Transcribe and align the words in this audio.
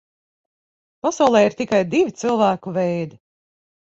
Pasaulē 1.05 1.41
ir 1.49 1.57
tikai 1.59 1.81
divi 1.91 2.15
cilvēku 2.23 2.75
veidi. 2.79 3.21